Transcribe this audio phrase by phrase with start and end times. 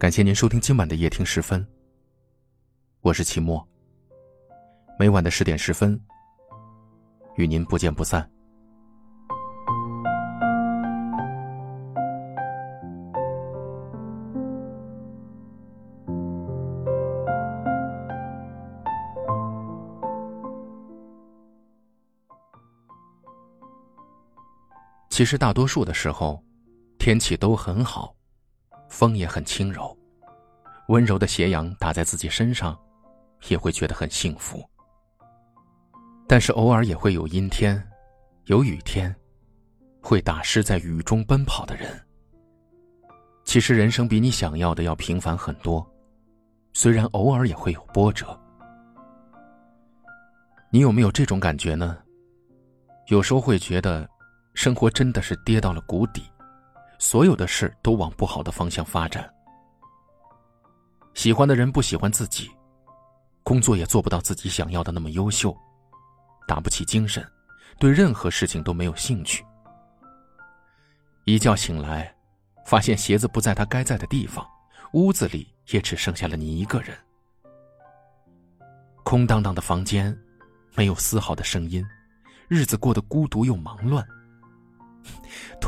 [0.00, 1.62] 感谢您收听今晚的夜听十分。
[3.02, 3.62] 我是齐墨。
[4.98, 6.00] 每晚的十点十分，
[7.36, 8.26] 与您不见不散。
[25.10, 26.42] 其实大多数的时候，
[26.98, 28.14] 天气都很好。
[29.00, 29.96] 风也很轻柔，
[30.88, 32.78] 温柔的斜阳打在自己身上，
[33.48, 34.62] 也会觉得很幸福。
[36.28, 37.82] 但是偶尔也会有阴天，
[38.44, 39.16] 有雨天，
[40.02, 41.98] 会打湿在雨中奔跑的人。
[43.42, 45.90] 其实人生比你想要的要平凡很多，
[46.74, 48.38] 虽然偶尔也会有波折。
[50.70, 51.96] 你有没有这种感觉呢？
[53.06, 54.06] 有时候会觉得，
[54.52, 56.29] 生活真的是跌到了谷底。
[57.00, 59.28] 所有的事都往不好的方向发展。
[61.14, 62.48] 喜欢的人不喜欢自己，
[63.42, 65.56] 工作也做不到自己想要的那么优秀，
[66.46, 67.26] 打不起精神，
[67.78, 69.42] 对任何事情都没有兴趣。
[71.24, 72.14] 一觉醒来，
[72.66, 74.46] 发现鞋子不在他该在的地方，
[74.92, 76.94] 屋子里也只剩下了你一个人。
[79.04, 80.16] 空荡荡的房间，
[80.76, 81.82] 没有丝毫的声音，
[82.46, 84.06] 日子过得孤独又忙乱。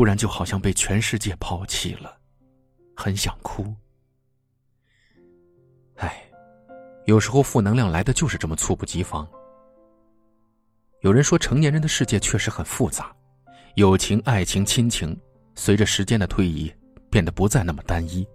[0.00, 2.16] 突然就好像被全世界抛弃了，
[2.96, 3.66] 很想哭。
[5.96, 6.24] 唉，
[7.04, 9.28] 有时候负能量来的就是这么猝不及防。
[11.02, 13.14] 有人说，成年人的世界确实很复杂，
[13.74, 15.14] 友情、爱情、亲情，
[15.54, 16.72] 随着时间的推移，
[17.10, 18.26] 变得不再那么单一。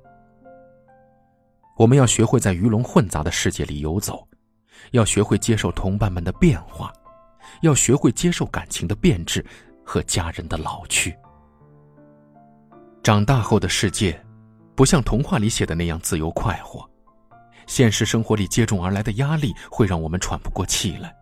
[1.78, 4.24] 我们要学会在鱼龙混杂的世界里游走，
[4.92, 6.94] 要学会接受同伴们的变化，
[7.64, 9.44] 要学会接受感情的变质。
[9.88, 11.16] 和家人的老去。
[13.06, 14.20] 长大后的世界，
[14.74, 16.90] 不像童话里写的那样自由快活，
[17.68, 21.16] 现实生活里接踵而来的压力会让我们喘不过气来。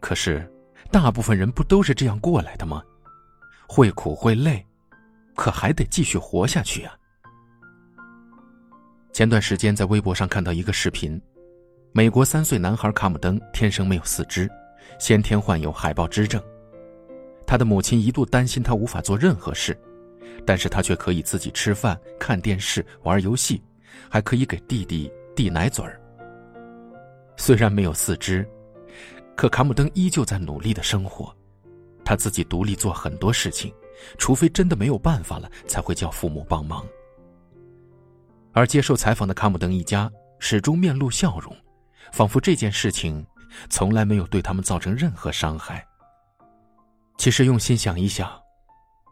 [0.00, 0.44] 可是，
[0.90, 2.82] 大部分人不都是这样过来的吗？
[3.68, 4.66] 会苦会累，
[5.36, 6.92] 可还得继续活下去啊。
[9.12, 11.22] 前段时间在微博上看到一个视频，
[11.92, 14.50] 美国三岁男孩卡姆登天生没有四肢，
[14.98, 16.42] 先天患有海豹肢症。
[17.46, 19.78] 他的母亲一度担心他无法做任何事，
[20.44, 23.62] 但是他却可以自己吃饭、看电视、玩游戏，
[24.08, 26.00] 还可以给弟弟递奶嘴儿。
[27.36, 28.48] 虽然没有四肢，
[29.34, 31.34] 可卡姆登依旧在努力的生活，
[32.04, 33.74] 他自己独立做很多事情，
[34.18, 36.86] 除非真的没有办法了，才会叫父母帮忙。
[38.52, 41.54] 而接受采访的卡姆登一家始终面露笑容，
[42.12, 43.26] 仿佛这件事情
[43.68, 45.86] 从来没有对他们造成任何伤害。
[47.18, 48.30] 其实用心想一想，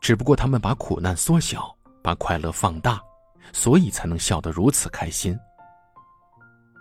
[0.05, 3.01] 只不过他们把苦难缩小，把快乐放大，
[3.55, 5.35] 所以才能笑得如此开心。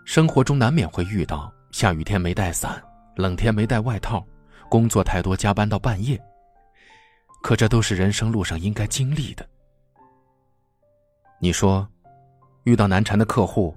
[0.04, 2.84] 生活中难免会遇到下雨天没带伞、
[3.16, 4.28] 冷天没带外套、
[4.68, 6.22] 工作太多加班到半夜。
[7.42, 9.48] 可这都是人生路上应该经历的。
[11.40, 11.88] 你说，
[12.66, 13.74] 遇到难缠的客户，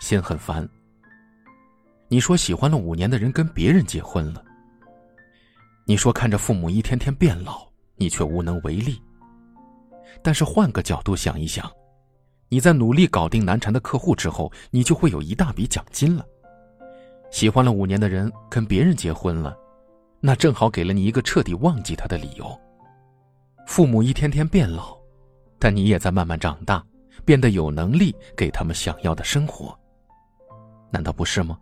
[0.00, 0.66] 心很烦。
[2.08, 4.42] 你说喜欢了五年的人跟别人结婚了。
[5.84, 9.00] 你说看着父母一天天变老，你却无能为力。
[10.22, 11.70] 但是换个角度想一想，
[12.48, 16.24] 你在努力搞定难缠的客户之后，你就会有一大笔奖金了。
[17.30, 19.56] 喜欢了五年的人跟别人结婚了，
[20.20, 22.58] 那正好给了你一个彻底忘记他的理由。
[23.66, 24.96] 父母一天天变老，
[25.58, 26.84] 但你也在慢慢长大，
[27.24, 29.76] 变得有能力给他们想要的生活，
[30.90, 31.58] 难道不是吗？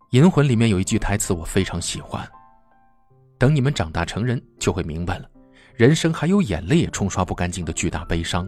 [0.18, 2.28] 《银魂》里面有一句台词我非常喜欢
[3.40, 5.26] ：“等你们长大成人，就会明白了，
[5.74, 8.46] 人生还有眼泪也冲刷不干净的巨大悲伤，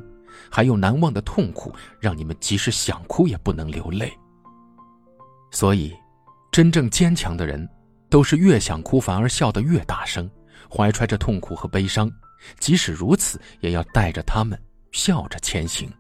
[0.50, 4.12] 还有难忘的痛苦，让你们即使想哭也不能流泪。
[5.50, 5.97] 所以，
[6.50, 7.66] 真正坚强的人，
[8.11, 10.31] 都是越想哭反而笑得越大声，
[10.70, 12.12] 怀揣着痛苦和悲伤，
[12.58, 15.90] 即使如此，也要带着他们笑着前行。”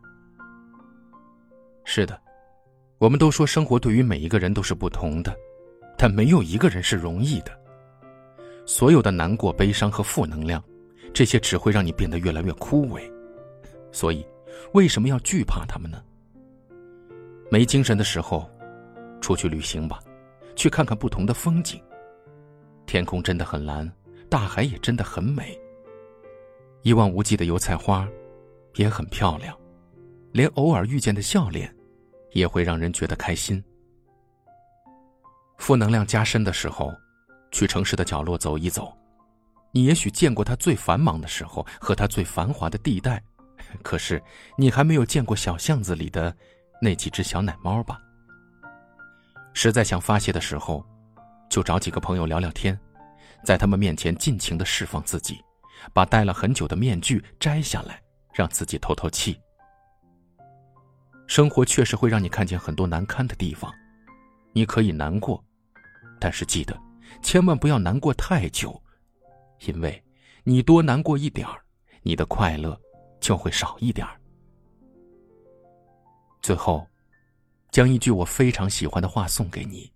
[1.86, 2.20] 是的，
[2.98, 5.34] 我们都说生活对于每一个人都是不同的。
[5.96, 7.61] 但没有一个人是容易的。
[8.64, 10.62] 所有的难过、悲伤和负能量，
[11.12, 13.02] 这些只会让你变得越来越枯萎。
[13.90, 14.24] 所以，
[14.72, 16.02] 为什么要惧怕他们呢？
[17.50, 18.48] 没精神的时候，
[19.20, 20.00] 出去旅行吧，
[20.56, 21.82] 去看看不同的风景。
[22.86, 23.90] 天空真的很蓝，
[24.28, 25.58] 大海也真的很美。
[26.82, 28.08] 一望无际的油菜花，
[28.76, 29.56] 也很漂亮。
[30.32, 31.74] 连偶尔遇见的笑脸，
[32.32, 33.62] 也会让人觉得开心。
[35.58, 36.90] 负能量加深的时候，
[37.52, 38.92] 去城市的角落走一走，
[39.70, 43.22] 你也许见过它最繁忙的时候和它最繁华的地带，
[43.82, 44.20] 可是
[44.58, 46.34] 你还没有见过小巷子里的
[46.80, 48.00] 那几只小奶猫吧？
[49.54, 50.84] 实在想发泄的时候，
[51.48, 52.78] 就找几个朋友聊聊天，
[53.44, 55.38] 在他们面前尽情的释放自己，
[55.92, 58.00] 把戴了很久的面具摘下来，
[58.32, 59.38] 让自己透透气。
[61.26, 63.72] 生活确实会让你看见很多难堪的地方，
[64.52, 65.42] 你可以难过，
[66.18, 66.78] 但是记得，
[67.20, 68.80] 千万不要难过太久，
[69.66, 70.02] 因为
[70.44, 71.62] 你多难过一点儿，
[72.02, 72.80] 你的快乐
[73.20, 74.20] 就会少一点儿。
[76.40, 76.86] 最后，
[77.70, 79.92] 将一句我非常喜欢的话送给你：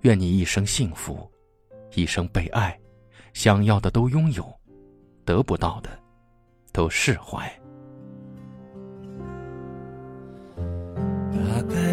[0.00, 1.30] 愿你一生幸福，
[1.94, 2.78] 一生被爱，
[3.32, 4.52] 想要的都拥有，
[5.24, 5.90] 得不到的
[6.72, 7.48] 都释怀。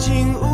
[0.00, 0.49] 经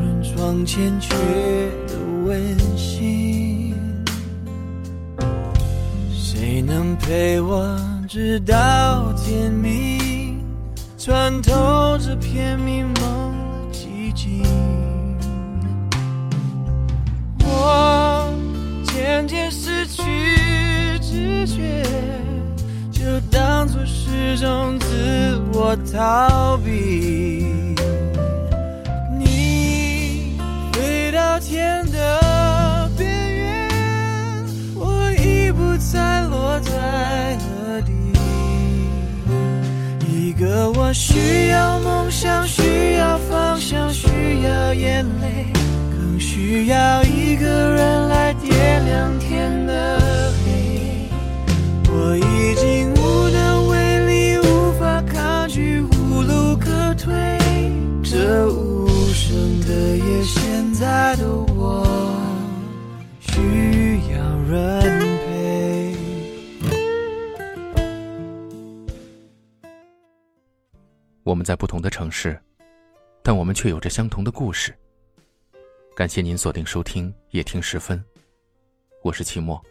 [0.00, 1.14] 人床欠缺
[1.86, 1.94] 的
[2.24, 3.74] 温馨，
[6.12, 10.40] 谁能陪我直到天明，
[10.96, 14.42] 穿透这片迷蒙的寂静？
[17.40, 18.30] 我
[18.84, 20.02] 渐渐失去
[21.00, 21.82] 知觉，
[22.90, 26.97] 就当作是种自我逃避。
[40.92, 44.08] 需要梦想，需要方向，需
[44.42, 45.52] 要眼泪，
[45.90, 47.97] 更需要一个人
[71.38, 72.36] 们在不同的城市，
[73.22, 74.76] 但我们却有着相同的故事。
[75.94, 78.04] 感谢您锁定收听夜听时分，
[79.04, 79.62] 我是齐墨。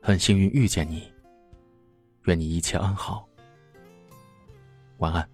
[0.00, 1.12] 很幸运遇见你，
[2.24, 3.28] 愿你一切安好，
[4.98, 5.28] 晚安。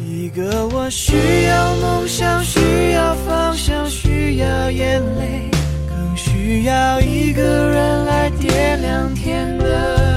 [0.00, 5.48] 一个我需要梦想，需要方向，需要眼泪，
[5.88, 10.13] 更需要一个人来点亮天的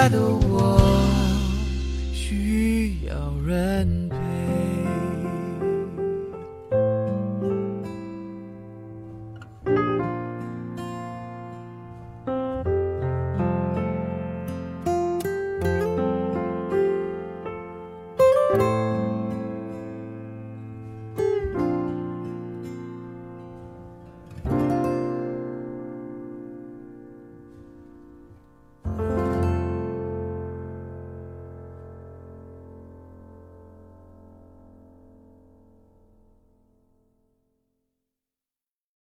[0.00, 0.80] 爱的我
[2.14, 3.14] 需要
[3.46, 4.19] 人陪。